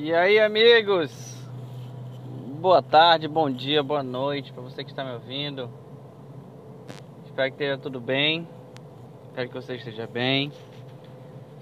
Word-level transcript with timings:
E 0.00 0.14
aí, 0.14 0.38
amigos? 0.38 1.10
Boa 2.60 2.80
tarde, 2.80 3.26
bom 3.26 3.50
dia, 3.50 3.82
boa 3.82 4.00
noite 4.00 4.52
para 4.52 4.62
você 4.62 4.84
que 4.84 4.90
está 4.90 5.02
me 5.04 5.10
ouvindo. 5.10 5.68
Espero 7.26 7.48
que 7.48 7.54
esteja 7.54 7.76
tudo 7.78 8.00
bem. 8.00 8.46
Espero 9.24 9.48
que 9.48 9.54
você 9.56 9.74
esteja 9.74 10.06
bem. 10.06 10.52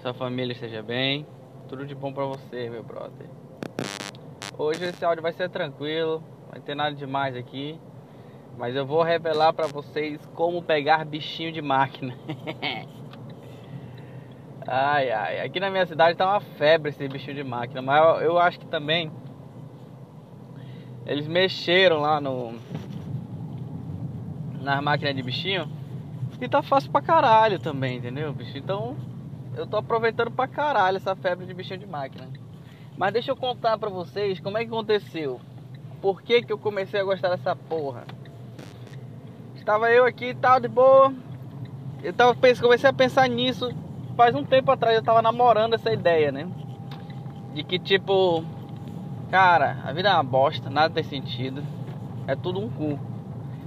Sua 0.03 0.13
família 0.13 0.53
esteja 0.53 0.83
bem. 0.83 1.25
Tudo 1.67 1.83
de 1.83 1.95
bom 1.95 2.13
para 2.13 2.25
você, 2.25 2.69
meu 2.69 2.83
brother. 2.83 3.27
Hoje 4.55 4.85
esse 4.85 5.03
áudio 5.03 5.23
vai 5.23 5.33
ser 5.33 5.49
tranquilo, 5.49 6.21
não 6.43 6.51
vai 6.51 6.61
ter 6.61 6.75
nada 6.75 6.95
demais 6.95 7.35
aqui. 7.35 7.79
Mas 8.55 8.75
eu 8.75 8.85
vou 8.85 9.01
revelar 9.01 9.51
para 9.51 9.65
vocês 9.65 10.23
como 10.35 10.61
pegar 10.61 11.03
bichinho 11.05 11.51
de 11.51 11.63
máquina. 11.63 12.15
ai, 14.67 15.11
ai, 15.11 15.39
aqui 15.41 15.59
na 15.59 15.69
minha 15.69 15.85
cidade 15.85 16.17
tá 16.17 16.25
uma 16.25 16.39
febre 16.39 16.89
esse 16.89 17.07
bichinho 17.07 17.35
de 17.35 17.43
máquina, 17.43 17.81
mas 17.81 18.03
eu, 18.03 18.21
eu 18.21 18.39
acho 18.39 18.59
que 18.59 18.65
também 18.65 19.11
eles 21.05 21.27
mexeram 21.27 21.99
lá 21.99 22.19
no 22.19 22.53
nas 24.61 24.83
máquinas 24.83 25.15
de 25.15 25.23
bichinho 25.23 25.69
e 26.41 26.47
tá 26.47 26.61
fácil 26.61 26.91
pra 26.91 27.01
caralho 27.01 27.59
também, 27.59 27.97
entendeu, 27.97 28.33
bicho? 28.33 28.57
Então 28.57 28.95
eu 29.55 29.65
tô 29.65 29.77
aproveitando 29.77 30.29
pra 30.29 30.47
caralho 30.47 30.97
essa 30.97 31.15
febre 31.15 31.45
de 31.45 31.53
bichinho 31.53 31.79
de 31.79 31.87
máquina. 31.87 32.27
Mas 32.97 33.13
deixa 33.13 33.31
eu 33.31 33.35
contar 33.35 33.77
pra 33.77 33.89
vocês 33.89 34.39
como 34.39 34.57
é 34.57 34.61
que 34.61 34.67
aconteceu. 34.67 35.39
Por 36.01 36.21
que, 36.21 36.43
que 36.43 36.51
eu 36.51 36.57
comecei 36.57 36.99
a 36.99 37.03
gostar 37.03 37.29
dessa 37.29 37.55
porra? 37.55 38.03
Tava 39.67 39.91
eu 39.91 40.05
aqui 40.05 40.27
e 40.27 40.33
tal, 40.33 40.61
de 40.61 40.69
boa. 40.69 41.13
Eu 42.01 42.13
tava, 42.13 42.33
comecei 42.33 42.89
a 42.89 42.93
pensar 42.93 43.27
nisso 43.27 43.69
faz 44.17 44.35
um 44.35 44.43
tempo 44.43 44.71
atrás. 44.71 44.97
Eu 44.97 45.03
tava 45.03 45.21
namorando 45.21 45.75
essa 45.75 45.93
ideia, 45.93 46.31
né? 46.31 46.47
De 47.53 47.63
que 47.63 47.79
tipo, 47.79 48.43
cara, 49.29 49.77
a 49.85 49.93
vida 49.93 50.09
é 50.09 50.13
uma 50.13 50.23
bosta, 50.23 50.69
nada 50.69 50.93
tem 50.93 51.03
sentido. 51.03 51.63
É 52.25 52.35
tudo 52.35 52.59
um 52.59 52.67
cu. 52.67 52.99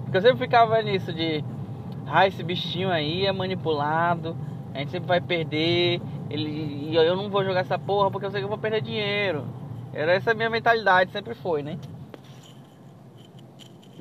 Porque 0.02 0.18
eu 0.18 0.22
sempre 0.22 0.38
ficava 0.38 0.82
nisso 0.82 1.12
de, 1.12 1.42
ah, 2.06 2.26
esse 2.26 2.42
bichinho 2.42 2.90
aí 2.90 3.24
é 3.24 3.32
manipulado, 3.32 4.36
a 4.74 4.78
gente 4.78 4.90
sempre 4.90 5.06
vai 5.06 5.20
perder. 5.20 6.02
Ele, 6.28 6.94
eu 6.94 7.16
não 7.16 7.30
vou 7.30 7.44
jogar 7.44 7.60
essa 7.60 7.78
porra 7.78 8.10
porque 8.10 8.26
eu 8.26 8.30
sei 8.30 8.40
que 8.40 8.44
eu 8.44 8.48
vou 8.48 8.58
perder 8.58 8.82
dinheiro. 8.82 9.46
Era 9.92 10.12
essa 10.12 10.32
a 10.32 10.34
minha 10.34 10.50
mentalidade, 10.50 11.10
sempre 11.12 11.34
foi, 11.34 11.62
né? 11.62 11.78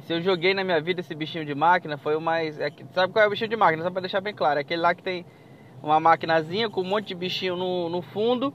Se 0.05 0.13
eu 0.13 0.21
joguei 0.21 0.55
na 0.55 0.63
minha 0.63 0.81
vida 0.81 1.01
esse 1.01 1.13
bichinho 1.13 1.45
de 1.45 1.53
máquina, 1.53 1.95
foi 1.97 2.15
o 2.15 2.21
mais. 2.21 2.59
É, 2.59 2.71
sabe 2.93 3.13
qual 3.13 3.23
é 3.23 3.27
o 3.27 3.29
bichinho 3.29 3.49
de 3.49 3.55
máquina? 3.55 3.83
Só 3.83 3.91
pra 3.91 4.01
deixar 4.01 4.21
bem 4.21 4.33
claro. 4.33 4.59
É 4.59 4.61
aquele 4.61 4.81
lá 4.81 4.95
que 4.95 5.03
tem 5.03 5.23
uma 5.81 5.99
maquinazinha 5.99 6.69
com 6.69 6.81
um 6.81 6.85
monte 6.85 7.07
de 7.07 7.15
bichinho 7.15 7.55
no, 7.55 7.89
no 7.89 8.01
fundo. 8.01 8.53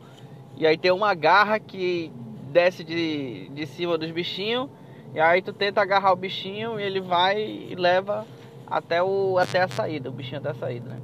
E 0.56 0.67
aí 0.67 0.77
tem 0.77 0.91
uma 0.91 1.14
garra 1.14 1.58
que 1.58 2.12
desce 2.50 2.84
de, 2.84 3.48
de 3.48 3.66
cima 3.66 3.98
dos 3.98 4.11
bichinhos. 4.11 4.69
E 5.14 5.20
aí 5.20 5.42
tu 5.42 5.53
tenta 5.53 5.81
agarrar 5.81 6.12
o 6.12 6.16
bichinho 6.16 6.78
e 6.78 6.83
ele 6.83 7.00
vai 7.00 7.41
e 7.41 7.75
leva 7.75 8.27
até, 8.66 9.03
o, 9.03 9.39
até 9.39 9.62
a 9.62 9.69
saída, 9.69 10.08
o 10.08 10.12
bichinho 10.12 10.41
até 10.41 10.50
a 10.50 10.55
saída, 10.55 10.89
né? 10.91 11.00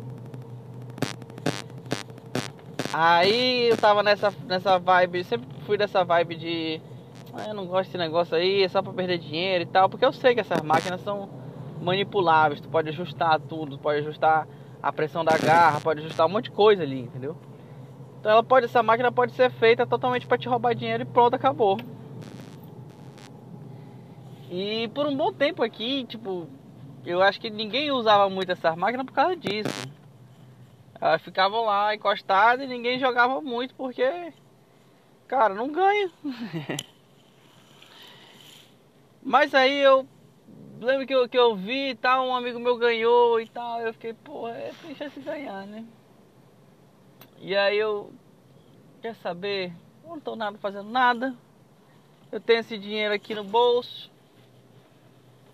Aí 2.93 3.69
eu 3.69 3.77
tava 3.77 4.03
nessa, 4.03 4.33
nessa 4.47 4.79
vibe, 4.79 5.23
sempre 5.23 5.47
fui 5.65 5.79
dessa 5.79 6.03
vibe 6.03 6.35
de 6.35 6.81
ah, 7.33 7.47
eu 7.49 7.55
não 7.55 7.67
gosto 7.67 7.87
desse 7.87 7.99
negócio 7.99 8.37
aí, 8.37 8.65
é 8.65 8.69
só 8.69 8.83
pra 8.83 8.93
perder 8.93 9.19
dinheiro 9.19 9.63
e 9.63 9.67
tal, 9.67 9.89
porque 9.89 10.05
eu 10.05 10.13
sei 10.13 10.35
que 10.35 10.41
essas 10.41 10.61
máquinas 10.63 11.01
são 11.03 11.29
manipuláveis, 11.81 12.61
tu 12.61 12.69
pode 12.69 12.89
ajustar 12.89 13.39
tudo, 13.41 13.77
tu 13.77 13.83
pode 13.83 14.01
ajustar 14.01 14.49
a 14.83 14.93
pressão 14.93 15.25
da 15.25 15.37
garra, 15.37 15.81
pode 15.81 16.01
ajustar 16.01 16.27
um 16.27 16.31
monte 16.31 16.45
de 16.45 16.51
coisa 16.53 16.83
ali, 16.83 17.01
entendeu? 17.01 17.37
Então 18.19 18.33
ela 18.33 18.43
pode, 18.43 18.67
essa 18.67 18.83
máquina 18.83 19.11
pode 19.11 19.33
ser 19.33 19.51
feita 19.51 19.87
totalmente 19.87 20.27
para 20.27 20.39
te 20.39 20.49
roubar 20.49 20.75
dinheiro 20.75 21.03
e 21.03 21.07
pronto, 21.07 21.35
acabou. 21.35 21.79
E 24.51 24.89
por 24.89 25.07
um 25.07 25.17
bom 25.17 25.33
tempo 25.33 25.63
aqui, 25.63 26.05
tipo, 26.05 26.49
eu 27.05 27.23
acho 27.23 27.41
que 27.41 27.49
ninguém 27.49 27.91
usava 27.91 28.29
muito 28.29 28.53
essas 28.53 28.77
máquinas 28.77 29.07
por 29.07 29.13
causa 29.13 29.37
disso. 29.37 29.89
Elas 31.01 31.23
ficavam 31.23 31.65
lá 31.65 31.95
encostadas 31.95 32.65
e 32.65 32.69
ninguém 32.69 32.99
jogava 32.99 33.41
muito 33.41 33.75
porque, 33.75 34.33
cara, 35.27 35.55
não 35.55 35.73
ganha. 35.73 36.11
Mas 39.23 39.55
aí 39.55 39.81
eu 39.81 40.07
lembro 40.87 41.07
que 41.07 41.15
eu, 41.15 41.29
que 41.29 41.39
eu 41.39 41.55
vi 41.55 41.91
e 41.91 41.95
tal, 41.95 42.27
um 42.27 42.35
amigo 42.35 42.59
meu 42.59 42.77
ganhou 42.79 43.39
e 43.39 43.47
tal, 43.47 43.81
eu 43.81 43.93
fiquei, 43.93 44.15
pô, 44.15 44.49
é, 44.49 44.73
tem 44.81 44.95
chance 44.95 45.21
de 45.21 45.25
ganhar, 45.27 45.67
né? 45.67 45.85
E 47.39 47.55
aí 47.55 47.77
eu, 47.77 48.11
quer 49.03 49.15
saber, 49.17 49.73
não 50.05 50.19
tô 50.19 50.35
nada 50.35 50.57
fazendo 50.59 50.89
nada, 50.89 51.35
eu 52.33 52.41
tenho 52.41 52.61
esse 52.61 52.79
dinheiro 52.79 53.13
aqui 53.13 53.35
no 53.35 53.45
bolso, 53.45 54.11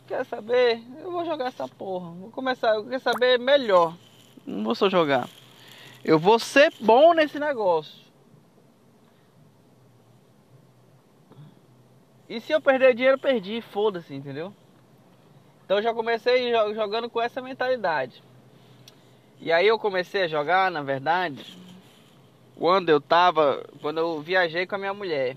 quer 0.06 0.25
saber, 0.25 0.81
eu 0.98 1.10
vou 1.10 1.25
jogar 1.25 1.47
essa 1.47 1.66
porra, 1.66 2.10
vou 2.10 2.31
começar, 2.31 2.76
eu 2.76 2.84
quero 2.84 3.03
saber 3.03 3.38
melhor, 3.38 3.97
não 4.47 4.62
vou 4.62 4.75
só 4.76 4.88
jogar, 4.88 5.28
eu 6.04 6.19
vou 6.19 6.38
ser 6.38 6.72
bom 6.81 7.12
nesse 7.12 7.41
negócio. 7.41 8.06
E 12.28 12.41
se 12.41 12.53
eu 12.53 12.60
perder 12.60 12.94
dinheiro, 12.94 13.19
perdi, 13.19 13.60
foda-se, 13.60 14.12
entendeu? 14.12 14.53
Então 15.66 15.78
eu 15.78 15.82
já 15.82 15.93
comecei 15.93 16.53
jogando 16.72 17.10
com 17.10 17.21
essa 17.21 17.43
mentalidade. 17.43 18.22
E 19.41 19.50
aí 19.50 19.66
eu 19.66 19.77
comecei 19.81 20.22
a 20.22 20.28
jogar, 20.28 20.71
na 20.71 20.81
verdade, 20.81 21.44
quando 22.56 22.88
eu 22.88 23.00
tava, 23.00 23.66
quando 23.82 23.99
eu 23.99 24.21
viajei 24.21 24.65
com 24.65 24.77
a 24.77 24.78
minha 24.78 24.94
mulher. 24.94 25.37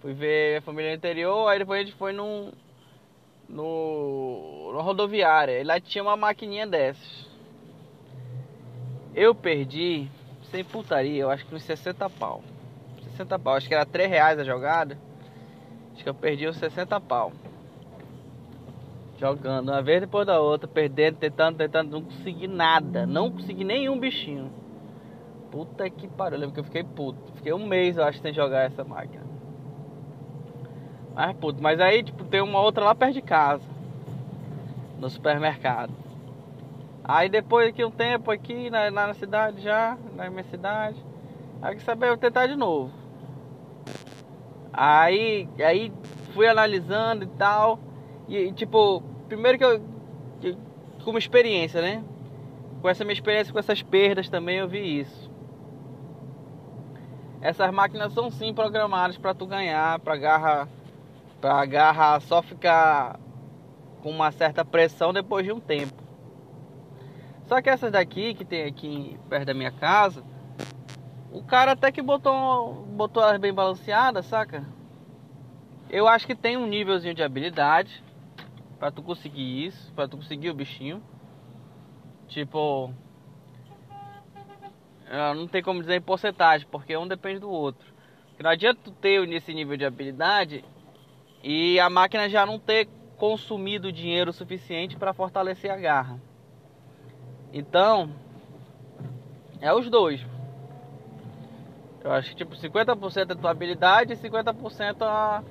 Fui 0.00 0.14
ver 0.14 0.58
a 0.58 0.62
família 0.62 0.94
interior, 0.94 1.48
aí 1.48 1.58
depois 1.58 1.80
a 1.80 1.84
gente 1.84 1.96
foi 1.96 2.12
num 2.12 2.52
no, 3.48 4.72
no 4.72 4.80
rodoviária, 4.80 5.60
e 5.60 5.64
lá 5.64 5.80
tinha 5.80 6.04
uma 6.04 6.16
maquininha 6.16 6.66
dessas. 6.66 7.28
Eu 9.12 9.34
perdi, 9.34 10.08
sem 10.52 10.62
putaria, 10.62 11.22
eu 11.22 11.30
acho 11.30 11.44
que 11.44 11.54
uns 11.54 11.64
60 11.64 12.08
pau. 12.10 12.44
60 13.10 13.38
pau, 13.40 13.54
acho 13.56 13.66
que 13.66 13.74
era 13.74 13.84
3 13.84 14.08
reais 14.08 14.38
a 14.38 14.44
jogada. 14.44 14.96
Acho 15.92 16.04
que 16.04 16.08
eu 16.08 16.14
perdi 16.14 16.46
os 16.46 16.56
60 16.56 17.00
pau. 17.00 17.32
Jogando 19.20 19.68
uma 19.68 19.82
vez 19.82 20.00
depois 20.00 20.26
da 20.26 20.40
outra, 20.40 20.66
perdendo, 20.66 21.18
tentando, 21.18 21.58
tentando, 21.58 21.90
não 21.90 22.02
consegui 22.02 22.48
nada. 22.48 23.04
Não 23.04 23.30
consegui 23.30 23.64
nenhum 23.64 24.00
bichinho. 24.00 24.50
Puta 25.50 25.90
que 25.90 26.08
pariu, 26.08 26.36
eu 26.36 26.40
lembro 26.40 26.54
que 26.54 26.60
eu 26.60 26.64
fiquei 26.64 26.82
puto. 26.82 27.20
Fiquei 27.34 27.52
um 27.52 27.66
mês, 27.66 27.98
eu 27.98 28.04
acho, 28.04 28.18
sem 28.20 28.32
jogar 28.32 28.62
essa 28.62 28.82
máquina. 28.82 29.22
Mas 31.14 31.36
puto, 31.36 31.62
mas 31.62 31.78
aí 31.80 32.02
tipo, 32.02 32.24
tem 32.24 32.40
uma 32.40 32.62
outra 32.62 32.82
lá 32.82 32.94
perto 32.94 33.12
de 33.12 33.20
casa. 33.20 33.62
No 34.98 35.10
supermercado. 35.10 35.92
Aí 37.04 37.28
depois 37.28 37.68
aqui 37.68 37.84
um 37.84 37.90
tempo 37.90 38.30
aqui 38.30 38.70
na, 38.70 38.90
na 38.90 39.12
cidade 39.12 39.60
já, 39.60 39.98
na 40.16 40.30
minha 40.30 40.44
cidade. 40.44 40.96
Aí 41.60 41.76
que 41.76 41.82
saber, 41.82 42.08
eu 42.08 42.16
tentar 42.16 42.46
de 42.46 42.56
novo. 42.56 42.90
Aí, 44.72 45.46
aí 45.58 45.92
fui 46.32 46.48
analisando 46.48 47.24
e 47.24 47.28
tal. 47.28 47.89
E 48.30 48.52
tipo, 48.52 49.02
primeiro 49.28 49.58
que 49.58 49.64
eu. 49.64 49.82
Que, 50.40 50.56
como 51.04 51.18
experiência, 51.18 51.82
né? 51.82 52.04
Com 52.80 52.88
essa 52.88 53.04
minha 53.04 53.12
experiência 53.12 53.52
com 53.52 53.58
essas 53.58 53.82
perdas 53.82 54.28
também 54.28 54.58
eu 54.58 54.68
vi 54.68 55.00
isso. 55.00 55.28
Essas 57.40 57.72
máquinas 57.72 58.12
são 58.12 58.30
sim 58.30 58.54
programadas 58.54 59.18
para 59.18 59.34
tu 59.34 59.46
ganhar, 59.46 59.98
para 59.98 60.16
garra, 60.16 60.68
para 61.40 61.66
garra 61.66 62.20
só 62.20 62.40
ficar 62.40 63.18
com 64.00 64.10
uma 64.10 64.30
certa 64.30 64.64
pressão 64.64 65.12
depois 65.12 65.44
de 65.44 65.50
um 65.50 65.58
tempo. 65.58 66.00
Só 67.46 67.60
que 67.60 67.68
essas 67.68 67.90
daqui 67.90 68.32
que 68.32 68.44
tem 68.44 68.64
aqui 68.64 69.18
perto 69.28 69.46
da 69.46 69.54
minha 69.54 69.72
casa, 69.72 70.22
o 71.32 71.42
cara 71.42 71.72
até 71.72 71.90
que 71.90 72.00
botou, 72.00 72.74
botou 72.92 73.22
elas 73.24 73.40
bem 73.40 73.52
balanceadas, 73.52 74.26
saca? 74.26 74.64
Eu 75.88 76.06
acho 76.06 76.28
que 76.28 76.34
tem 76.36 76.56
um 76.56 76.66
nívelzinho 76.66 77.14
de 77.14 77.24
habilidade 77.24 78.04
para 78.80 78.90
tu 78.90 79.02
conseguir 79.02 79.66
isso, 79.66 79.92
para 79.92 80.08
tu 80.08 80.16
conseguir 80.16 80.48
o 80.48 80.54
bichinho. 80.54 81.02
Tipo, 82.26 82.92
não 85.36 85.46
tem 85.46 85.62
como 85.62 85.80
dizer 85.80 85.96
em 85.96 86.00
porcentagem, 86.00 86.66
porque 86.70 86.96
um 86.96 87.06
depende 87.06 87.40
do 87.40 87.50
outro. 87.50 87.86
Não 88.42 88.48
adianta 88.50 88.80
tu 88.82 88.90
ter 88.90 89.26
nesse 89.28 89.52
nível 89.52 89.76
de 89.76 89.84
habilidade 89.84 90.64
e 91.44 91.78
a 91.78 91.90
máquina 91.90 92.26
já 92.30 92.46
não 92.46 92.58
ter 92.58 92.88
consumido 93.18 93.92
dinheiro 93.92 94.32
suficiente 94.32 94.96
para 94.96 95.12
fortalecer 95.12 95.70
a 95.70 95.76
garra. 95.76 96.18
Então, 97.52 98.10
é 99.60 99.74
os 99.74 99.90
dois. 99.90 100.24
Eu 102.02 102.12
acho 102.12 102.30
que 102.30 102.36
tipo 102.36 102.56
50% 102.56 103.30
é 103.30 103.34
tua 103.34 103.50
habilidade 103.50 104.14
e 104.14 104.16
50% 104.16 105.02
a, 105.02 105.44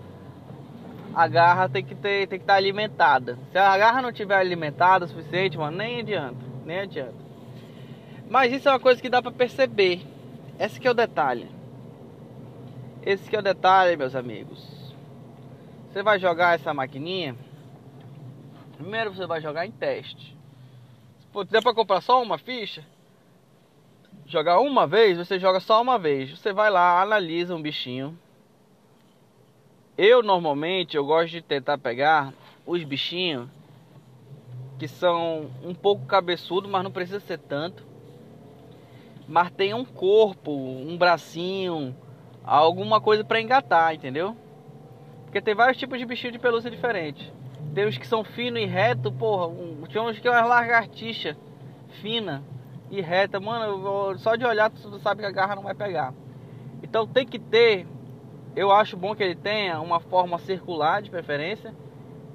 a 1.13 1.27
garra 1.27 1.67
tem 1.67 1.83
que 1.83 1.95
ter, 1.95 2.27
tem 2.27 2.39
que 2.39 2.43
estar 2.43 2.53
tá 2.53 2.57
alimentada. 2.57 3.37
Se 3.51 3.57
a 3.57 3.77
garra 3.77 4.01
não 4.01 4.11
tiver 4.11 4.37
alimentada 4.37 5.05
o 5.05 5.07
suficiente, 5.07 5.57
mano, 5.57 5.77
nem 5.77 5.99
adianta, 5.99 6.45
nem 6.65 6.79
adianta. 6.79 7.15
Mas 8.29 8.53
isso 8.53 8.69
é 8.69 8.71
uma 8.71 8.79
coisa 8.79 9.01
que 9.01 9.09
dá 9.09 9.21
para 9.21 9.31
perceber. 9.31 10.01
Esse 10.59 10.79
que 10.79 10.87
é 10.87 10.91
o 10.91 10.93
detalhe. 10.93 11.49
Esse 13.03 13.29
que 13.29 13.35
é 13.35 13.39
o 13.39 13.43
detalhe, 13.43 13.97
meus 13.97 14.15
amigos. 14.15 14.93
Você 15.89 16.03
vai 16.03 16.19
jogar 16.19 16.55
essa 16.55 16.73
maquininha. 16.73 17.35
Primeiro 18.77 19.13
você 19.13 19.25
vai 19.25 19.41
jogar 19.41 19.65
em 19.65 19.71
teste. 19.71 20.37
Se 21.33 21.43
der 21.45 21.61
para 21.61 21.73
comprar 21.73 22.01
só 22.01 22.21
uma 22.21 22.37
ficha, 22.37 22.83
jogar 24.25 24.59
uma 24.59 24.85
vez, 24.85 25.17
você 25.17 25.39
joga 25.39 25.59
só 25.59 25.81
uma 25.81 25.97
vez. 25.97 26.37
Você 26.37 26.53
vai 26.53 26.69
lá, 26.69 27.01
analisa 27.01 27.55
um 27.55 27.61
bichinho. 27.61 28.17
Eu 30.01 30.23
normalmente 30.23 30.95
eu 30.95 31.05
gosto 31.05 31.31
de 31.31 31.41
tentar 31.41 31.77
pegar 31.77 32.33
os 32.65 32.81
bichinhos 32.85 33.49
que 34.77 34.87
são 34.87 35.51
um 35.61 35.75
pouco 35.75 36.05
cabeçudo, 36.05 36.69
mas 36.69 36.85
não 36.85 36.89
precisa 36.89 37.19
ser 37.19 37.37
tanto. 37.37 37.85
Mas 39.27 39.51
tem 39.51 39.73
um 39.73 39.83
corpo, 39.83 40.53
um 40.53 40.97
bracinho, 40.97 41.93
alguma 42.45 43.01
coisa 43.01 43.25
para 43.25 43.41
engatar, 43.41 43.93
entendeu? 43.93 44.37
Porque 45.25 45.41
tem 45.41 45.53
vários 45.53 45.75
tipos 45.75 45.99
de 45.99 46.05
bichinho 46.05 46.31
de 46.31 46.39
pelúcia 46.39 46.71
diferentes. 46.71 47.29
Tem 47.75 47.85
uns 47.85 47.97
que 47.97 48.07
são 48.07 48.23
finos 48.23 48.61
e 48.61 48.65
reto, 48.65 49.11
porra. 49.11 49.47
Um, 49.47 49.83
tinha 49.85 50.01
uns 50.01 50.17
que 50.17 50.29
é 50.29 50.31
uma 50.31 50.45
lagartixa 50.45 51.35
fina 52.01 52.41
e 52.89 53.01
reta. 53.01 53.37
Mano, 53.37 54.17
só 54.17 54.37
de 54.37 54.45
olhar 54.45 54.69
tu 54.69 54.97
sabe 54.99 55.23
que 55.23 55.27
a 55.27 55.31
garra 55.31 55.57
não 55.57 55.63
vai 55.63 55.75
pegar. 55.75 56.13
Então 56.81 57.05
tem 57.05 57.27
que 57.27 57.37
ter, 57.37 57.85
eu 58.55 58.71
acho 58.71 58.97
bom 58.97 59.15
que 59.15 59.23
ele 59.23 59.35
tenha 59.35 59.79
uma 59.79 59.99
forma 59.99 60.37
circular 60.39 61.01
de 61.01 61.09
preferência 61.09 61.73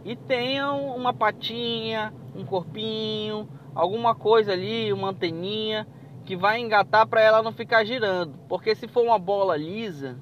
e 0.04 0.14
tenha 0.14 0.72
uma 0.72 1.12
patinha, 1.12 2.12
um 2.34 2.44
corpinho, 2.44 3.48
alguma 3.74 4.14
coisa 4.14 4.52
ali, 4.52 4.92
uma 4.92 5.08
anteninha 5.10 5.86
que 6.24 6.36
vai 6.36 6.60
engatar 6.60 7.06
para 7.06 7.20
ela 7.20 7.42
não 7.42 7.52
ficar 7.52 7.84
girando. 7.84 8.38
Porque 8.48 8.74
se 8.74 8.88
for 8.88 9.02
uma 9.02 9.18
bola 9.18 9.56
lisa, 9.56 10.18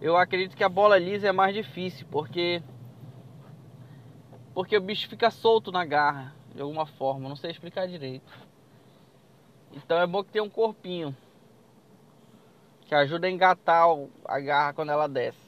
eu 0.00 0.16
acredito 0.16 0.56
que 0.56 0.64
a 0.64 0.68
bola 0.68 0.98
lisa 0.98 1.28
é 1.28 1.32
mais 1.32 1.54
difícil, 1.54 2.06
porque 2.10 2.62
porque 4.54 4.76
o 4.76 4.80
bicho 4.82 5.08
fica 5.08 5.30
solto 5.30 5.72
na 5.72 5.84
garra 5.84 6.34
de 6.54 6.60
alguma 6.60 6.84
forma, 6.84 7.28
não 7.28 7.36
sei 7.36 7.50
explicar 7.50 7.86
direito. 7.86 8.30
Então 9.72 9.98
é 9.98 10.06
bom 10.06 10.22
que 10.22 10.30
tenha 10.30 10.44
um 10.44 10.50
corpinho 10.50 11.16
que 12.92 12.96
ajuda 12.96 13.26
a 13.26 13.30
engatar 13.30 13.86
a 14.26 14.38
garra 14.38 14.74
quando 14.74 14.92
ela 14.92 15.08
desce. 15.08 15.38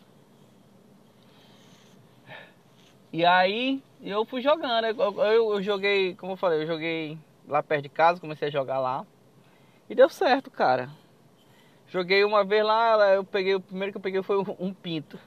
E 3.12 3.22
aí 3.22 3.82
eu 4.00 4.24
fui 4.24 4.40
jogando, 4.40 4.86
eu, 4.86 5.22
eu, 5.22 5.52
eu 5.52 5.62
joguei, 5.62 6.14
como 6.14 6.32
eu 6.32 6.36
falei, 6.38 6.62
eu 6.62 6.66
joguei 6.66 7.18
lá 7.46 7.62
perto 7.62 7.82
de 7.82 7.90
casa, 7.90 8.18
comecei 8.18 8.48
a 8.48 8.50
jogar 8.50 8.78
lá. 8.78 9.06
E 9.90 9.94
deu 9.94 10.08
certo, 10.08 10.50
cara. 10.50 10.88
Joguei 11.88 12.24
uma 12.24 12.42
vez 12.44 12.64
lá, 12.64 13.12
eu 13.12 13.22
peguei, 13.22 13.54
o 13.54 13.60
primeiro 13.60 13.92
que 13.92 13.98
eu 13.98 14.02
peguei 14.02 14.22
foi 14.22 14.38
um, 14.58 14.72
pinto. 14.72 15.18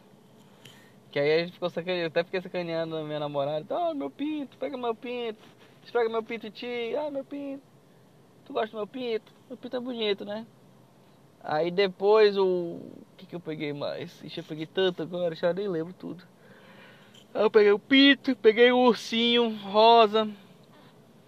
Que 1.11 1.19
aí 1.19 1.31
a 1.31 1.39
gente 1.43 1.53
ficou 1.53 1.69
sacaneando, 1.69 2.05
eu 2.05 2.07
até 2.07 2.23
fiquei 2.23 2.41
sacaneando 2.41 2.97
a 2.97 3.03
minha 3.03 3.19
namorada. 3.19 3.63
Oh, 3.77 3.93
meu 3.93 4.09
pinto, 4.09 4.57
pega 4.57 4.75
meu 4.75 4.95
pinto. 4.95 5.43
Estraga 5.85 6.09
meu 6.09 6.23
pinto 6.23 6.49
ti. 6.49 6.95
Ah, 6.97 7.11
meu 7.11 7.23
pinto. 7.23 7.61
Tu 8.43 8.53
gosta 8.53 8.71
do 8.71 8.77
meu 8.77 8.87
pinto? 8.87 9.31
Meu 9.47 9.55
pinto 9.55 9.77
é 9.77 9.79
bonito, 9.79 10.25
né? 10.25 10.47
Aí 11.43 11.71
depois 11.71 12.37
o... 12.37 12.45
O 12.45 13.05
que 13.17 13.25
que 13.25 13.35
eu 13.35 13.39
peguei 13.39 13.73
mais? 13.73 14.23
Ixi, 14.23 14.39
eu 14.39 14.43
peguei 14.43 14.65
tanto 14.65 15.01
agora, 15.01 15.33
já 15.33 15.53
nem 15.53 15.67
lembro 15.67 15.93
tudo. 15.93 16.23
Aí 17.33 17.43
eu 17.43 17.51
peguei 17.51 17.71
o 17.71 17.79
pinto, 17.79 18.35
peguei 18.35 18.71
o 18.71 18.79
ursinho 18.79 19.49
rosa. 19.57 20.29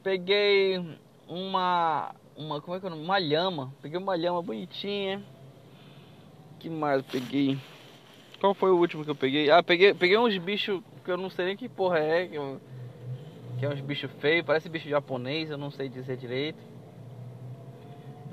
Peguei 0.04 0.80
uma 1.28 2.14
uma, 2.40 2.62
como 2.62 2.78
é 2.78 2.80
que 2.80 2.88
é 2.88 2.90
Uma 2.90 3.20
lhama. 3.20 3.74
Peguei 3.82 3.98
uma 3.98 4.16
lhama 4.16 4.42
bonitinha. 4.42 5.22
que 6.58 6.70
mais 6.70 7.00
eu 7.00 7.04
peguei? 7.04 7.58
Qual 8.40 8.54
foi 8.54 8.72
o 8.72 8.78
último 8.78 9.04
que 9.04 9.12
eu 9.12 9.16
peguei? 9.16 9.52
Ah, 9.52 9.62
peguei, 9.62 9.94
peguei 9.94 10.18
uns 10.18 10.38
bichos 10.38 10.82
que 11.04 11.12
eu 11.12 11.18
não 11.18 11.30
sei 11.30 11.48
nem 11.48 11.58
que 11.58 11.68
porra 11.68 12.00
é. 12.00 12.28
Que, 12.28 12.38
que 13.60 13.66
é 13.66 13.70
uns 13.70 13.82
bichos 13.82 14.10
feios, 14.20 14.46
parece 14.46 14.70
bicho 14.70 14.88
japonês, 14.88 15.50
eu 15.50 15.58
não 15.58 15.70
sei 15.70 15.90
dizer 15.90 16.16
direito. 16.16 16.60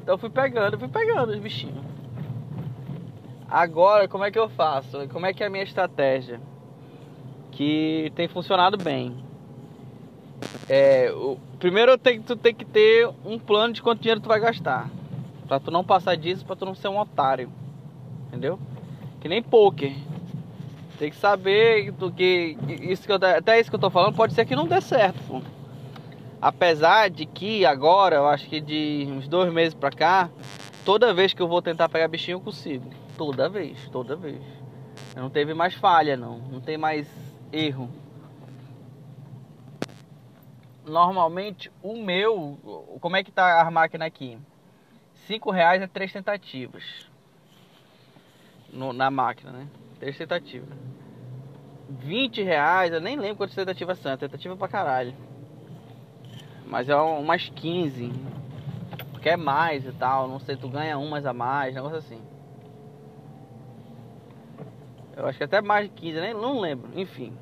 Então 0.06 0.16
fui 0.16 0.30
pegando, 0.30 0.78
fui 0.78 0.86
pegando 0.86 1.32
os 1.32 1.38
bichinhos. 1.40 1.84
Agora, 3.50 4.06
como 4.06 4.22
é 4.22 4.30
que 4.30 4.38
eu 4.38 4.48
faço? 4.48 5.08
Como 5.08 5.26
é 5.26 5.34
que 5.34 5.42
é 5.42 5.48
a 5.48 5.50
minha 5.50 5.64
estratégia? 5.64 6.40
Que 7.50 8.12
tem 8.14 8.28
funcionado 8.28 8.76
bem. 8.76 9.16
É, 10.68 11.10
o, 11.10 11.36
primeiro 11.58 11.98
tem, 11.98 12.22
tu 12.22 12.36
tem 12.36 12.54
que 12.54 12.64
ter 12.64 13.10
um 13.24 13.36
plano 13.36 13.74
de 13.74 13.82
quanto 13.82 14.00
dinheiro 14.00 14.20
tu 14.20 14.28
vai 14.28 14.38
gastar. 14.38 14.88
Pra 15.48 15.58
tu 15.58 15.72
não 15.72 15.82
passar 15.82 16.16
disso, 16.16 16.46
pra 16.46 16.54
tu 16.54 16.64
não 16.64 16.76
ser 16.76 16.86
um 16.86 17.00
otário. 17.00 17.50
Entendeu? 18.28 18.60
Que 19.20 19.28
nem 19.28 19.42
poker. 19.42 19.92
Tem 21.00 21.10
que 21.10 21.16
saber 21.16 21.90
do 21.90 22.12
que. 22.12 22.56
Isso 22.80 23.04
que 23.04 23.10
eu, 23.10 23.16
até 23.16 23.58
isso 23.58 23.70
que 23.70 23.74
eu 23.74 23.80
tô 23.80 23.90
falando 23.90 24.14
pode 24.14 24.34
ser 24.34 24.46
que 24.46 24.54
não 24.54 24.68
dê 24.68 24.80
certo, 24.80 25.18
pô. 25.26 25.42
Apesar 26.46 27.10
de 27.10 27.26
que 27.26 27.66
agora, 27.66 28.14
eu 28.14 28.26
acho 28.28 28.48
que 28.48 28.60
de 28.60 29.04
uns 29.10 29.26
dois 29.26 29.52
meses 29.52 29.74
pra 29.74 29.90
cá, 29.90 30.30
toda 30.84 31.12
vez 31.12 31.34
que 31.34 31.42
eu 31.42 31.48
vou 31.48 31.60
tentar 31.60 31.88
pegar 31.88 32.06
bichinho 32.06 32.36
eu 32.36 32.40
consigo. 32.40 32.88
Toda 33.18 33.48
vez, 33.48 33.88
toda 33.90 34.14
vez. 34.14 34.40
Não 35.16 35.28
teve 35.28 35.54
mais 35.54 35.74
falha 35.74 36.16
não. 36.16 36.38
Não 36.38 36.60
tem 36.60 36.78
mais 36.78 37.08
erro 37.52 37.90
normalmente 40.84 41.68
o 41.82 41.96
meu, 41.96 42.96
como 43.00 43.16
é 43.16 43.24
que 43.24 43.32
tá 43.32 43.60
a 43.60 43.68
máquina 43.72 44.06
aqui? 44.06 44.38
Cinco 45.26 45.50
reais 45.50 45.82
é 45.82 45.88
três 45.88 46.12
tentativas 46.12 47.10
no, 48.72 48.92
na 48.92 49.10
máquina, 49.10 49.50
né? 49.50 49.66
Três 49.98 50.16
tentativas. 50.16 50.68
20 51.88 52.40
reais, 52.40 52.92
eu 52.92 53.00
nem 53.00 53.16
lembro 53.16 53.38
quantas 53.38 53.56
tentativas 53.56 53.98
são, 53.98 54.16
tentativa 54.16 54.56
pra 54.56 54.68
caralho. 54.68 55.12
Mas 56.66 56.88
é 56.88 56.96
umas 56.96 57.48
15. 57.48 58.12
Porque 59.12 59.28
é 59.30 59.36
mais 59.36 59.86
e 59.86 59.92
tal, 59.92 60.28
não 60.28 60.38
sei, 60.38 60.56
tu 60.56 60.68
ganha 60.68 60.98
umas 60.98 61.24
a 61.24 61.32
mais, 61.32 61.74
negócio 61.74 61.98
assim. 61.98 62.20
Eu 65.16 65.26
acho 65.26 65.38
que 65.38 65.44
até 65.44 65.62
mais 65.62 65.88
de 65.88 65.94
15, 65.94 66.20
nem 66.20 66.34
não 66.34 66.60
lembro, 66.60 66.90
enfim. 66.94 67.32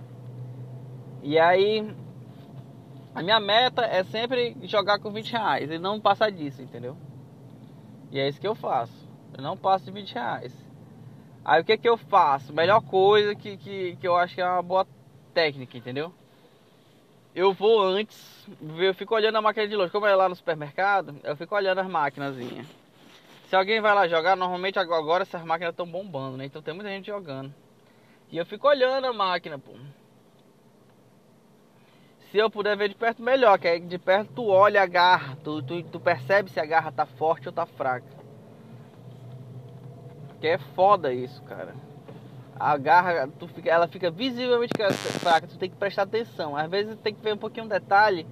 E 1.23 1.39
aí 1.39 1.95
a 3.15 3.23
minha 3.23 3.41
meta 3.41 3.83
é 3.83 4.05
sempre 4.05 4.57
jogar 4.63 4.99
com 4.99 5.11
20 5.11 5.33
reais 5.33 5.71
e 5.71 5.79
não 5.79 6.01
passar 6.01 6.31
disso, 6.31 6.63
entendeu? 6.63 6.97
E 8.11 8.19
é 8.19 8.29
isso 8.29 8.41
que 8.41 8.47
eu 8.47 8.55
faço. 8.55 9.09
Eu 9.37 9.43
não 9.43 9.57
passo 9.57 9.85
de 9.85 9.91
20 9.91 10.15
reais. 10.15 10.53
Aí 11.45 11.61
o 11.61 11.65
que 11.65 11.77
que 11.77 11.89
eu 11.89 11.97
faço? 11.97 12.53
Melhor 12.53 12.81
coisa 12.81 13.35
que, 13.35 13.57
que, 13.57 13.97
que 13.97 14.07
eu 14.07 14.17
acho 14.17 14.35
que 14.35 14.41
é 14.41 14.49
uma 14.49 14.63
boa 14.63 14.87
técnica, 15.33 15.77
entendeu? 15.77 16.13
Eu 17.35 17.53
vou 17.53 17.83
antes, 17.83 18.47
eu 18.79 18.95
fico 18.95 19.15
olhando 19.15 19.37
a 19.37 19.43
máquina 19.43 19.67
de 19.67 19.75
longe. 19.75 19.91
Como 19.91 20.07
é 20.07 20.15
lá 20.15 20.29
no 20.29 20.37
supermercado, 20.37 21.17
eu 21.25 21.37
fico 21.37 21.55
olhando 21.55 21.81
as 21.81 21.89
máquinas. 21.89 22.37
Se 23.49 23.57
alguém 23.57 23.81
vai 23.81 23.95
lá 23.95 24.07
jogar, 24.07 24.37
normalmente 24.37 24.79
agora 24.79 25.23
essas 25.23 25.43
máquinas 25.45 25.73
estão 25.73 25.87
bombando, 25.87 26.37
né? 26.37 26.45
Então 26.45 26.63
tem 26.63 26.75
muita 26.75 26.91
gente 26.91 27.07
jogando. 27.07 27.53
E 28.31 28.39
eu 28.39 28.47
fico 28.47 28.69
olhando 28.69 29.07
a 29.07 29.13
máquina, 29.13 29.59
pô 29.59 29.73
se 32.35 32.39
eu 32.39 32.51
puder 32.51 32.77
ver 32.77 32.89
de 32.89 32.97
perto, 32.97 33.23
melhor. 33.23 33.57
Que 33.61 33.69
aí 33.69 33.79
de 33.79 33.97
perto 33.97 34.33
tu 34.35 34.49
olha 34.49 34.83
a 34.83 34.87
garra, 34.87 35.39
tu, 35.45 35.63
tu, 35.63 35.81
tu 35.85 36.01
percebe 36.01 36.51
se 36.51 36.59
a 36.59 36.67
garra 36.67 36.91
tá 36.91 37.07
forte 37.07 37.47
ou 37.47 37.53
tá 37.55 37.65
fraca. 37.65 38.09
Que 40.41 40.49
é 40.49 40.59
foda 40.59 41.15
isso, 41.15 41.41
cara. 41.45 41.77
A 42.59 42.77
garra, 42.77 43.29
tu 43.39 43.49
fica, 43.49 43.69
ela 43.71 43.89
fica 43.89 44.11
visivelmente 44.11 44.73
fraca, 45.19 45.47
tu 45.47 45.59
tem 45.59 45.69
que 45.69 45.77
prestar 45.77 46.03
atenção. 46.03 46.57
Às 46.57 46.71
vezes 46.71 46.97
tem 47.03 47.15
que 47.15 47.21
ver 47.21 47.35
um 47.35 47.39
pouquinho 47.39 47.67
um 47.67 47.69
detalhe, 47.69 48.27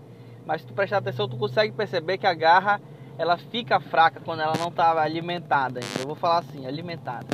mas 0.47 0.61
se 0.61 0.67
tu 0.67 0.75
prestar 0.75 0.99
atenção, 0.99 1.29
tu 1.29 1.37
consegue 1.37 1.73
perceber 1.73 2.19
que 2.19 2.27
a 2.27 2.35
garra 2.35 2.81
ela 3.19 3.37
fica 3.37 3.81
fraca 3.81 4.21
quando 4.25 4.41
ela 4.41 4.55
não 4.59 4.71
tá 4.71 5.01
alimentada. 5.01 5.81
Eu 6.01 6.07
vou 6.07 6.15
falar 6.15 6.39
assim, 6.39 6.67
alimentada. 6.67 7.27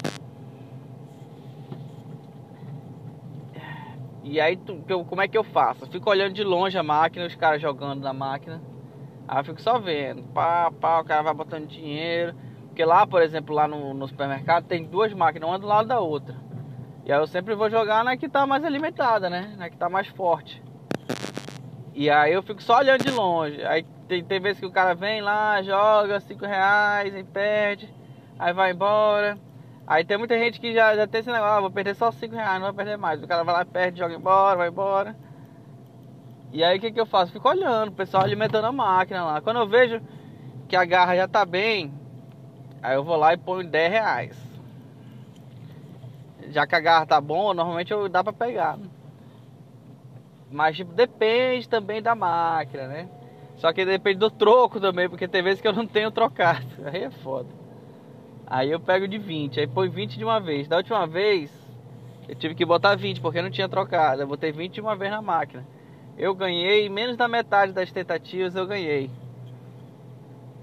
E 4.24 4.40
aí, 4.40 4.56
tu, 4.56 4.82
eu, 4.88 5.04
como 5.04 5.22
é 5.22 5.28
que 5.28 5.38
eu 5.38 5.44
faço? 5.44 5.84
Eu 5.84 5.88
fico 5.88 6.10
olhando 6.10 6.34
de 6.34 6.44
longe 6.44 6.76
a 6.76 6.82
máquina, 6.82 7.26
os 7.26 7.34
caras 7.34 7.62
jogando 7.62 8.02
na 8.02 8.12
máquina. 8.12 8.60
Aí 9.26 9.40
eu 9.40 9.44
fico 9.44 9.60
só 9.60 9.78
vendo. 9.78 10.22
Pá, 10.34 10.70
pá, 10.70 11.00
o 11.00 11.04
cara 11.04 11.22
vai 11.22 11.34
botando 11.34 11.66
dinheiro. 11.66 12.34
Porque 12.66 12.84
lá, 12.84 13.06
por 13.06 13.22
exemplo, 13.22 13.54
lá 13.54 13.66
no, 13.66 13.94
no 13.94 14.06
supermercado 14.06 14.66
tem 14.66 14.84
duas 14.84 15.12
máquinas, 15.14 15.48
uma 15.48 15.58
do 15.58 15.66
lado 15.66 15.88
da 15.88 15.98
outra. 16.00 16.36
E 17.08 17.12
aí 17.12 17.18
eu 17.18 17.26
sempre 17.26 17.54
vou 17.54 17.70
jogar 17.70 18.04
na 18.04 18.18
que 18.18 18.28
tá 18.28 18.46
mais 18.46 18.62
alimentada, 18.62 19.30
né? 19.30 19.54
Na 19.56 19.70
que 19.70 19.78
tá 19.78 19.88
mais 19.88 20.06
forte. 20.08 20.62
E 21.94 22.10
aí 22.10 22.34
eu 22.34 22.42
fico 22.42 22.62
só 22.62 22.76
olhando 22.76 23.02
de 23.02 23.10
longe. 23.10 23.64
Aí 23.64 23.82
tem, 24.06 24.22
tem 24.22 24.38
vezes 24.38 24.60
que 24.60 24.66
o 24.66 24.70
cara 24.70 24.94
vem 24.94 25.22
lá, 25.22 25.62
joga 25.62 26.20
5 26.20 26.44
reais 26.44 27.16
e 27.16 27.24
perde. 27.24 27.88
Aí 28.38 28.52
vai 28.52 28.72
embora. 28.72 29.38
Aí 29.86 30.04
tem 30.04 30.18
muita 30.18 30.38
gente 30.38 30.60
que 30.60 30.74
já, 30.74 30.94
já 30.94 31.06
tem 31.06 31.20
esse 31.20 31.32
negócio, 31.32 31.54
ah, 31.54 31.60
vou 31.62 31.70
perder 31.70 31.94
só 31.94 32.12
5 32.12 32.34
reais, 32.34 32.60
não 32.60 32.66
vou 32.66 32.74
perder 32.74 32.98
mais. 32.98 33.22
O 33.22 33.26
cara 33.26 33.42
vai 33.42 33.54
lá, 33.54 33.64
perde, 33.64 34.00
joga 34.00 34.14
embora, 34.14 34.58
vai 34.58 34.68
embora. 34.68 35.16
E 36.52 36.62
aí 36.62 36.76
o 36.76 36.80
que, 36.80 36.92
que 36.92 37.00
eu 37.00 37.06
faço? 37.06 37.32
Fico 37.32 37.48
olhando, 37.48 37.88
o 37.88 37.92
pessoal 37.92 38.22
alimentando 38.22 38.66
a 38.66 38.72
máquina 38.72 39.24
lá. 39.24 39.40
Quando 39.40 39.60
eu 39.60 39.66
vejo 39.66 39.98
que 40.68 40.76
a 40.76 40.84
garra 40.84 41.16
já 41.16 41.26
tá 41.26 41.46
bem, 41.46 41.90
aí 42.82 42.96
eu 42.96 43.02
vou 43.02 43.16
lá 43.16 43.32
e 43.32 43.38
ponho 43.38 43.66
10 43.66 43.90
reais. 43.90 44.47
Já 46.50 46.66
que 46.66 46.74
a 46.74 46.80
garra 46.80 47.06
tá 47.06 47.20
bom, 47.20 47.52
normalmente 47.52 47.92
eu 47.92 48.08
dá 48.08 48.22
pra 48.22 48.32
pegar. 48.32 48.76
Né? 48.76 48.88
Mas 50.50 50.76
tipo, 50.76 50.92
depende 50.92 51.68
também 51.68 52.00
da 52.00 52.14
máquina, 52.14 52.86
né? 52.86 53.08
Só 53.56 53.72
que 53.72 53.84
depende 53.84 54.18
do 54.18 54.30
troco 54.30 54.80
também, 54.80 55.08
porque 55.08 55.28
tem 55.28 55.42
vezes 55.42 55.60
que 55.60 55.68
eu 55.68 55.72
não 55.72 55.86
tenho 55.86 56.10
trocado. 56.10 56.66
Aí 56.86 57.04
é 57.04 57.10
foda. 57.10 57.48
Aí 58.46 58.70
eu 58.70 58.80
pego 58.80 59.06
de 59.06 59.18
20, 59.18 59.60
aí 59.60 59.66
põe 59.66 59.90
20 59.90 60.16
de 60.16 60.24
uma 60.24 60.40
vez. 60.40 60.66
Da 60.66 60.78
última 60.78 61.06
vez, 61.06 61.52
eu 62.26 62.34
tive 62.34 62.54
que 62.54 62.64
botar 62.64 62.94
20 62.94 63.20
porque 63.20 63.42
não 63.42 63.50
tinha 63.50 63.68
trocado. 63.68 64.22
Eu 64.22 64.26
botei 64.26 64.50
20 64.50 64.74
de 64.74 64.80
uma 64.80 64.96
vez 64.96 65.10
na 65.10 65.20
máquina. 65.20 65.66
Eu 66.16 66.34
ganhei 66.34 66.88
menos 66.88 67.14
da 67.14 67.28
metade 67.28 67.72
das 67.72 67.92
tentativas 67.92 68.56
eu 68.56 68.66
ganhei. 68.66 69.10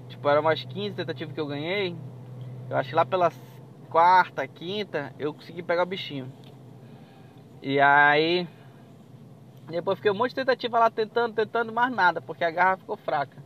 Tipo, 0.08 0.28
eram 0.28 0.40
umas 0.40 0.64
15 0.64 0.96
tentativas 0.96 1.32
que 1.32 1.40
eu 1.40 1.46
ganhei. 1.46 1.94
Eu 2.68 2.76
acho 2.76 2.88
que 2.88 2.96
lá 2.96 3.06
pela 3.06 3.30
quarta, 3.96 4.46
quinta, 4.46 5.14
eu 5.18 5.32
consegui 5.32 5.62
pegar 5.62 5.84
o 5.84 5.86
bichinho. 5.86 6.30
E 7.62 7.80
aí 7.80 8.46
depois 9.70 9.96
fiquei 9.96 10.10
um 10.10 10.14
monte 10.14 10.32
de 10.32 10.34
tentativa 10.34 10.78
lá 10.78 10.90
tentando, 10.90 11.34
tentando, 11.34 11.72
mais 11.72 11.90
nada, 11.90 12.20
porque 12.20 12.44
a 12.44 12.50
garra 12.50 12.76
ficou 12.76 12.98
fraca. 12.98 13.42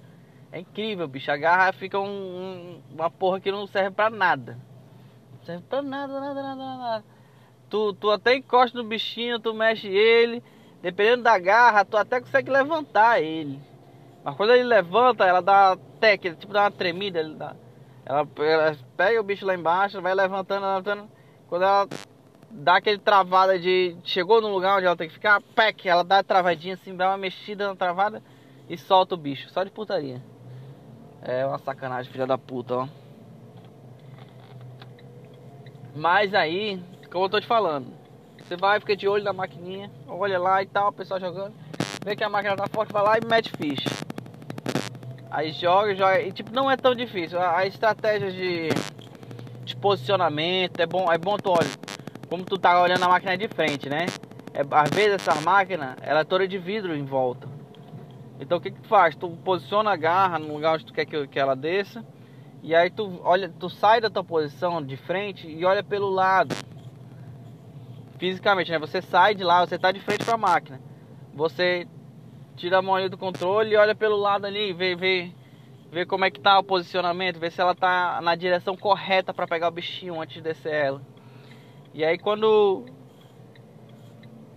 É 0.51 0.59
incrível, 0.59 1.07
bicho. 1.07 1.31
A 1.31 1.37
garra 1.37 1.73
fica 1.73 2.01
um, 2.01 2.05
um, 2.05 2.83
uma 2.91 3.09
porra 3.09 3.39
que 3.39 3.53
não 3.53 3.65
serve 3.69 3.93
pra 3.93 4.11
nada. 4.11 4.59
Não 5.35 5.45
serve 5.45 5.63
pra 5.69 5.83
nada, 5.83 6.19
nada, 6.19 6.43
nada, 6.43 6.57
nada. 6.57 7.05
Tu, 7.69 7.93
tu 7.93 8.11
até 8.11 8.35
encosta 8.35 8.77
no 8.77 8.89
bichinho, 8.89 9.39
tu 9.39 9.55
mexe 9.55 9.87
ele. 9.87 10.43
Dependendo 10.83 11.23
da 11.23 11.39
garra, 11.39 11.85
tu 11.85 11.97
até 11.97 12.21
consegue 12.21 12.51
levantar 12.51 13.23
ele. 13.23 13.61
Mas 14.25 14.35
quando 14.35 14.53
ele 14.53 14.65
levanta, 14.65 15.25
ela 15.25 15.41
dá 15.41 15.79
técnica, 16.01 16.41
tipo 16.41 16.53
dá 16.53 16.63
uma 16.63 16.73
tremida. 16.73 17.21
Ele 17.21 17.37
dá, 17.37 17.55
ela, 18.11 18.29
ela 18.39 18.77
pega 18.97 19.21
o 19.21 19.23
bicho 19.23 19.47
lá 19.47 19.55
embaixo, 19.55 20.03
vai 20.03 20.13
levantando, 20.13 20.67
levantando. 20.67 21.09
Quando 21.49 21.63
ela 21.63 21.89
dá 22.51 22.77
aquele 22.77 22.99
travada 22.99 23.57
de. 23.57 23.97
Chegou 24.03 24.41
no 24.41 24.49
lugar 24.49 24.77
onde 24.77 24.87
ela 24.87 24.97
tem 24.97 25.07
que 25.07 25.15
ficar, 25.15 25.41
pec, 25.55 25.89
ela 25.89 26.03
dá 26.03 26.19
a 26.19 26.25
travadinha 26.25 26.75
assim, 26.75 26.97
dá 26.97 27.09
uma 27.11 27.17
mexida 27.17 27.69
na 27.69 27.77
travada 27.77 28.21
e 28.69 28.77
solta 28.77 29.15
o 29.15 29.19
bicho. 29.19 29.49
Só 29.51 29.63
de 29.63 29.71
putaria. 29.71 30.21
É 31.23 31.47
uma 31.47 31.59
sacanagem, 31.59 32.11
filha 32.11 32.27
da 32.27 32.37
puta, 32.37 32.79
ó. 32.79 32.89
Mas 35.95 36.35
aí, 36.35 36.83
como 37.13 37.27
eu 37.27 37.29
tô 37.29 37.41
te 37.41 37.47
falando, 37.47 37.93
você 38.43 38.57
vai, 38.57 38.81
fica 38.81 38.97
de 38.97 39.07
olho 39.07 39.23
na 39.23 39.33
maquininha, 39.33 39.89
olha 40.09 40.39
lá 40.39 40.61
e 40.63 40.67
tal, 40.67 40.89
o 40.89 40.93
pessoal 40.93 41.21
jogando, 41.21 41.55
vê 42.05 42.17
que 42.17 42.25
a 42.25 42.29
máquina 42.29 42.57
tá 42.57 42.67
forte, 42.67 42.93
vai 42.93 43.03
lá 43.05 43.19
e 43.19 43.25
mete 43.25 43.53
ficha. 43.57 44.00
Aí 45.31 45.53
joga, 45.53 45.95
joga, 45.95 46.21
e 46.21 46.33
tipo, 46.33 46.53
não 46.53 46.71
é 46.71 46.77
tão 46.77 46.95
difícil. 46.95 47.39
A, 47.39 47.59
a 47.59 47.67
estratégia 47.67 48.33
de, 48.33 48.69
de 49.65 49.77
posicionamento 49.77 50.81
é 50.81 50.87
bom, 50.87 51.11
é 51.13 51.17
bom 51.17 51.37
tu 51.37 51.51
olha 51.51 51.91
como 52.31 52.45
tu 52.45 52.57
tá 52.57 52.81
olhando 52.81 53.03
a 53.03 53.09
máquina 53.09 53.37
de 53.37 53.49
frente, 53.49 53.89
né? 53.89 54.07
É, 54.55 54.61
às 54.71 54.91
vezes 54.91 55.15
essa 55.15 55.35
máquina, 55.41 55.97
ela 56.01 56.21
é 56.21 56.25
toda 56.25 56.47
de 56.47 56.59
vidro 56.59 56.95
em 56.95 57.05
volta. 57.05 57.49
Então 58.39 58.59
o 58.59 58.61
que 58.61 58.71
que 58.71 58.81
tu 58.81 58.89
faz? 58.89 59.17
Tu 59.17 59.29
posiciona 59.45 59.91
a 59.91 59.97
garra 59.97 60.39
no 60.39 60.55
lugar 60.55 60.75
onde 60.75 60.87
tu 60.87 60.93
quer 60.93 61.05
que, 61.05 61.27
que 61.27 61.39
ela 61.39 61.57
desça. 61.57 62.07
E 62.63 62.75
aí 62.75 62.89
tu 62.89 63.21
olha, 63.25 63.49
tu 63.49 63.69
sai 63.69 64.01
da 64.01 64.09
tua 64.09 64.23
posição 64.23 64.81
de 64.81 64.97
frente 64.97 65.49
e 65.49 65.65
olha 65.65 65.83
pelo 65.83 66.09
lado. 66.09 66.55
Fisicamente, 68.17 68.71
né? 68.71 68.79
Você 68.79 69.03
sai 69.03 69.35
de 69.35 69.43
lá, 69.43 69.67
você 69.67 69.77
tá 69.77 69.91
de 69.91 69.99
frente 69.99 70.25
para 70.25 70.35
a 70.35 70.39
máquina. 70.39 70.81
Você 71.35 71.89
tira 72.61 72.79
a 72.79 72.83
mão 72.83 72.95
ali 72.95 73.09
do 73.09 73.17
controle 73.17 73.73
e 73.73 73.77
olha 73.77 73.95
pelo 73.95 74.17
lado 74.17 74.47
ali, 74.47 74.73
vê, 74.75 74.95
vê, 74.95 75.33
vê 75.91 76.05
como 76.05 76.27
é 76.27 76.31
que 76.31 76.39
tá 76.39 76.59
o 76.59 76.63
posicionamento, 76.63 77.39
vê 77.39 77.51
se 77.51 77.59
ela 77.59 77.75
tá 77.75 78.21
na 78.23 78.35
direção 78.35 78.77
correta 78.77 79.33
para 79.33 79.47
pegar 79.47 79.69
o 79.69 79.73
bichinho 79.73 80.21
antes 80.21 80.35
de 80.35 80.43
descer 80.43 80.73
ela. 80.73 81.01
E 81.95 82.05
aí 82.05 82.19
quando 82.19 82.85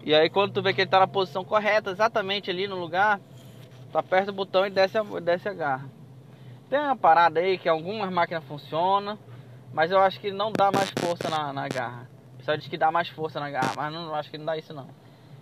e 0.03 0.13
aí 0.13 0.29
quando 0.29 0.51
tu 0.51 0.61
vê 0.61 0.73
que 0.73 0.81
ele 0.81 0.89
tá 0.89 0.99
na 0.99 1.07
posição 1.07 1.45
correta, 1.45 1.91
exatamente 1.91 2.51
ali 2.51 2.67
no 2.67 2.75
lugar, 2.75 3.21
tu 3.89 3.97
aperta 3.97 4.31
o 4.31 4.33
botão 4.33 4.67
e 4.67 4.69
desce 4.69 4.97
a, 4.97 5.03
desce 5.21 5.47
a 5.47 5.53
garra. 5.53 5.89
Tem 6.69 6.79
uma 6.79 6.97
parada 6.97 7.39
aí 7.39 7.57
que 7.57 7.69
algumas 7.69 8.11
máquinas 8.11 8.43
funcionam, 8.43 9.17
mas 9.73 9.91
eu 9.91 9.99
acho 9.99 10.19
que 10.19 10.29
não 10.29 10.51
dá 10.51 10.71
mais 10.71 10.91
força 10.99 11.29
na, 11.29 11.53
na 11.53 11.69
garra. 11.69 12.09
O 12.33 12.37
pessoal 12.39 12.57
diz 12.57 12.67
que 12.67 12.77
dá 12.77 12.91
mais 12.91 13.07
força 13.07 13.39
na 13.39 13.49
garra, 13.49 13.71
mas 13.77 13.93
não 13.93 14.13
acho 14.13 14.29
que 14.29 14.37
não 14.37 14.45
dá 14.45 14.57
isso 14.57 14.73
não. 14.73 14.87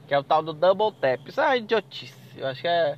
Que 0.07 0.13
é 0.13 0.19
o 0.19 0.23
tal 0.23 0.43
do 0.43 0.53
double 0.53 0.91
tap. 0.91 1.27
Isso 1.27 1.41
é 1.41 1.57
idiotice. 1.57 2.20
Eu 2.35 2.47
acho 2.47 2.61
que 2.61 2.67
é 2.67 2.97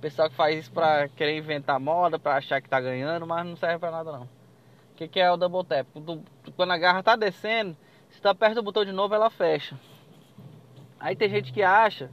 pessoal 0.00 0.30
que 0.30 0.36
faz 0.36 0.58
isso 0.58 0.72
pra 0.72 1.08
querer 1.08 1.36
inventar 1.36 1.78
moda, 1.80 2.18
pra 2.18 2.36
achar 2.36 2.60
que 2.60 2.68
tá 2.68 2.80
ganhando, 2.80 3.26
mas 3.26 3.44
não 3.44 3.56
serve 3.56 3.78
pra 3.78 3.90
nada 3.90 4.12
não. 4.12 4.22
O 4.22 4.96
que, 4.96 5.08
que 5.08 5.20
é 5.20 5.30
o 5.30 5.36
double 5.36 5.64
tap? 5.64 5.86
Quando 6.56 6.72
a 6.72 6.78
garra 6.78 7.02
tá 7.02 7.16
descendo, 7.16 7.76
se 8.10 8.20
tu 8.20 8.28
aperta 8.28 8.60
o 8.60 8.62
botão 8.62 8.84
de 8.84 8.92
novo, 8.92 9.14
ela 9.14 9.30
fecha. 9.30 9.76
Aí 10.98 11.14
tem 11.14 11.28
gente 11.28 11.52
que 11.52 11.62
acha 11.62 12.10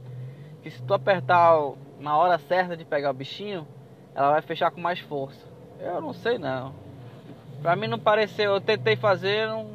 que 0.62 0.70
se 0.70 0.82
tu 0.82 0.94
apertar 0.94 1.56
na 1.98 2.16
hora 2.16 2.38
certa 2.38 2.76
de 2.76 2.84
pegar 2.84 3.10
o 3.10 3.14
bichinho, 3.14 3.66
ela 4.14 4.32
vai 4.32 4.42
fechar 4.42 4.70
com 4.70 4.80
mais 4.80 5.00
força. 5.00 5.46
Eu 5.80 6.00
não 6.00 6.12
sei 6.12 6.38
não. 6.38 6.74
Pra 7.62 7.74
mim 7.74 7.86
não 7.86 7.98
pareceu, 7.98 8.54
eu 8.54 8.60
tentei 8.60 8.96
fazer, 8.96 9.48
não, 9.48 9.68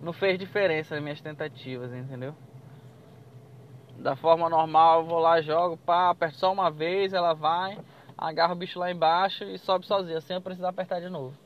não 0.00 0.12
fez 0.12 0.38
diferença 0.38 0.94
nas 0.94 1.02
minhas 1.02 1.20
tentativas, 1.20 1.92
entendeu? 1.92 2.34
Da 3.98 4.14
forma 4.14 4.48
normal, 4.48 5.00
eu 5.00 5.06
vou 5.06 5.18
lá, 5.18 5.42
jogo, 5.42 5.76
pá, 5.76 6.10
aperto 6.10 6.38
só 6.38 6.52
uma 6.52 6.70
vez, 6.70 7.12
ela 7.12 7.34
vai, 7.34 7.76
agarra 8.16 8.52
o 8.52 8.56
bicho 8.56 8.78
lá 8.78 8.90
embaixo 8.90 9.42
e 9.42 9.58
sobe 9.58 9.86
sozinha, 9.86 10.20
sem 10.20 10.36
eu 10.36 10.40
precisar 10.40 10.68
apertar 10.68 11.00
de 11.00 11.08
novo. 11.08 11.36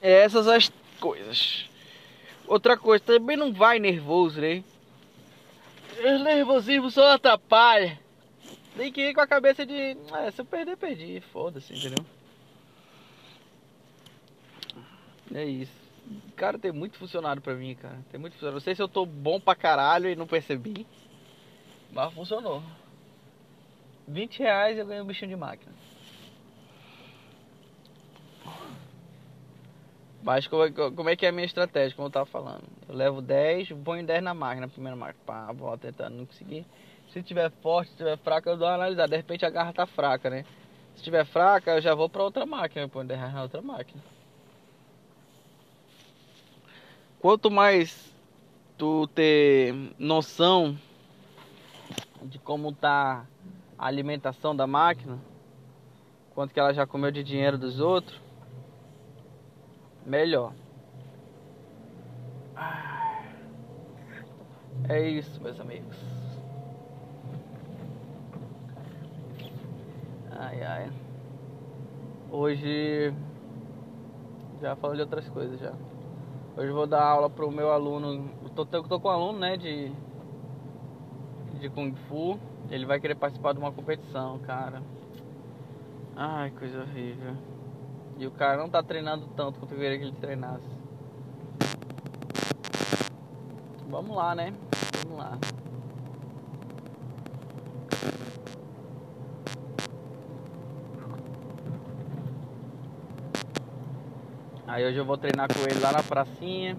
Essas 0.00 0.48
as 0.48 0.72
coisas. 0.98 1.68
Outra 2.46 2.76
coisa, 2.76 3.04
também 3.04 3.36
não 3.36 3.52
vai 3.52 3.78
nervoso, 3.78 4.40
né? 4.40 4.64
O 5.98 6.18
nervosismo 6.24 6.90
só 6.90 7.12
atrapalha. 7.12 7.98
Tem 8.76 8.90
que 8.90 9.10
ir 9.10 9.14
com 9.14 9.20
a 9.20 9.26
cabeça 9.26 9.66
de. 9.66 9.74
É, 9.74 10.30
se 10.30 10.40
eu 10.40 10.44
perder, 10.46 10.76
perdi. 10.76 11.20
Foda-se, 11.32 11.74
entendeu? 11.74 12.04
É 15.34 15.44
isso. 15.44 15.79
Cara, 16.36 16.58
tem 16.58 16.72
muito 16.72 16.96
funcionário 16.96 17.42
pra 17.42 17.54
mim, 17.54 17.74
cara. 17.74 17.98
Tem 18.10 18.18
muito 18.18 18.32
funcionário. 18.32 18.56
Não 18.56 18.60
sei 18.60 18.74
se 18.74 18.82
eu 18.82 18.88
tô 18.88 19.04
bom 19.04 19.40
pra 19.40 19.54
caralho 19.54 20.08
e 20.08 20.16
não 20.16 20.26
percebi. 20.26 20.86
Mas 21.92 22.12
funcionou. 22.14 22.62
20 24.08 24.38
reais 24.38 24.78
eu 24.78 24.86
ganhei 24.86 25.02
um 25.02 25.06
bichinho 25.06 25.30
de 25.30 25.36
máquina. 25.36 25.72
Mas 30.22 30.46
como, 30.46 30.64
é 30.64 30.70
como 30.70 31.08
é 31.08 31.16
que 31.16 31.24
é 31.24 31.30
a 31.30 31.32
minha 31.32 31.46
estratégia, 31.46 31.96
como 31.96 32.08
eu 32.08 32.12
tava 32.12 32.26
falando? 32.26 32.64
Eu 32.88 32.94
levo 32.94 33.22
10, 33.22 33.70
ponho 33.84 34.04
10 34.04 34.22
na 34.22 34.34
máquina, 34.34 34.66
na 34.66 34.72
primeira 34.72 34.96
máquina. 34.96 35.24
Pá, 35.24 35.50
vou 35.52 35.76
tentando, 35.78 36.16
não 36.16 36.26
conseguir. 36.26 36.66
Se 37.12 37.22
tiver 37.22 37.50
forte, 37.62 37.90
se 37.90 37.96
tiver 37.96 38.18
fraca, 38.18 38.50
eu 38.50 38.56
dou 38.56 38.68
uma 38.68 38.74
analisada. 38.74 39.08
De 39.08 39.16
repente 39.16 39.46
a 39.46 39.50
garra 39.50 39.72
tá 39.72 39.86
fraca, 39.86 40.28
né? 40.28 40.44
Se 40.94 41.02
tiver 41.02 41.24
fraca, 41.24 41.72
eu 41.72 41.80
já 41.80 41.94
vou 41.94 42.08
pra 42.08 42.22
outra 42.22 42.44
máquina, 42.44 42.88
ponho 42.88 43.06
10 43.06 43.18
reais 43.18 43.34
na 43.34 43.42
outra 43.42 43.62
máquina. 43.62 44.02
Quanto 47.20 47.50
mais 47.50 48.16
tu 48.78 49.06
ter 49.08 49.74
noção 49.98 50.74
de 52.22 52.38
como 52.38 52.72
tá 52.72 53.26
a 53.78 53.86
alimentação 53.86 54.56
da 54.56 54.66
máquina, 54.66 55.18
quanto 56.34 56.54
que 56.54 56.58
ela 56.58 56.72
já 56.72 56.86
comeu 56.86 57.10
de 57.10 57.22
dinheiro 57.22 57.58
dos 57.58 57.78
outros, 57.78 58.18
melhor. 60.06 60.54
É 64.88 65.06
isso, 65.06 65.38
meus 65.42 65.60
amigos. 65.60 65.96
Ai, 70.30 70.62
ai. 70.62 70.92
Hoje 72.30 73.12
já 74.62 74.74
falei 74.74 74.96
de 74.96 75.02
outras 75.02 75.28
coisas 75.28 75.60
já. 75.60 75.74
Hoje 76.56 76.72
vou 76.72 76.86
dar 76.86 77.02
aula 77.02 77.30
pro 77.30 77.50
meu 77.50 77.70
aluno. 77.70 78.28
Eu 78.42 78.50
tô, 78.50 78.64
tô 78.66 79.00
com 79.00 79.08
um 79.08 79.12
aluno, 79.12 79.38
né, 79.38 79.56
de 79.56 79.92
de 81.60 81.68
Kung 81.68 81.94
Fu. 82.08 82.38
Ele 82.70 82.86
vai 82.86 82.98
querer 82.98 83.14
participar 83.14 83.52
de 83.52 83.58
uma 83.58 83.72
competição, 83.72 84.38
cara. 84.40 84.82
Ai, 86.16 86.50
coisa 86.50 86.80
horrível. 86.80 87.36
E 88.18 88.26
o 88.26 88.30
cara 88.30 88.58
não 88.58 88.68
tá 88.68 88.82
treinando 88.82 89.26
tanto 89.36 89.58
quanto 89.58 89.72
eu 89.72 89.78
queria 89.78 89.98
que 89.98 90.04
ele 90.04 90.16
treinasse. 90.20 90.68
Vamos 93.88 94.16
lá, 94.16 94.34
né? 94.34 94.54
Vamos 95.02 95.18
lá. 95.18 95.38
Aí 104.70 104.86
hoje 104.86 104.98
eu 104.98 105.04
vou 105.04 105.18
treinar 105.18 105.48
com 105.52 105.58
ele 105.68 105.80
lá 105.80 105.90
na 105.90 106.00
pracinha. 106.00 106.78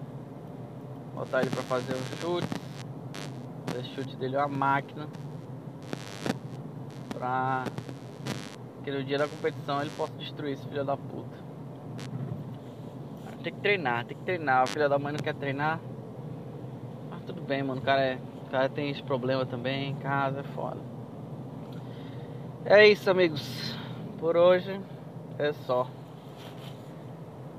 Botar 1.14 1.42
ele 1.42 1.50
pra 1.50 1.62
fazer 1.62 1.92
um 1.92 2.16
chute. 2.16 2.48
Esse 3.78 3.90
chute 3.90 4.16
dele 4.16 4.34
é 4.34 4.38
uma 4.38 4.48
máquina. 4.48 5.06
Pra 7.10 7.64
que 8.82 8.90
no 8.90 9.04
dia 9.04 9.18
da 9.18 9.28
competição 9.28 9.82
ele 9.82 9.90
possa 9.90 10.14
destruir 10.14 10.54
esse 10.54 10.66
filho 10.66 10.86
da 10.86 10.96
puta. 10.96 11.36
Tem 13.42 13.52
que 13.52 13.60
treinar, 13.60 14.06
tem 14.06 14.16
que 14.16 14.24
treinar. 14.24 14.64
O 14.64 14.66
filho 14.68 14.88
da 14.88 14.98
mãe 14.98 15.12
não 15.12 15.20
quer 15.20 15.34
treinar. 15.34 15.78
Mas 17.10 17.22
tudo 17.24 17.42
bem, 17.42 17.62
mano. 17.62 17.82
O 17.82 17.84
cara, 17.84 18.00
é, 18.00 18.18
o 18.46 18.50
cara 18.50 18.70
tem 18.70 18.88
esse 18.88 19.02
problema 19.02 19.44
também 19.44 19.90
em 19.90 19.96
casa, 19.96 20.40
é 20.40 20.44
foda. 20.54 20.80
É 22.64 22.88
isso, 22.88 23.10
amigos. 23.10 23.76
Por 24.18 24.34
hoje 24.34 24.80
é 25.38 25.52
só. 25.52 25.86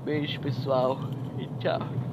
Beijo, 0.04 0.38
pessoal. 0.40 0.98
E 1.38 1.46
tchau. 1.58 2.03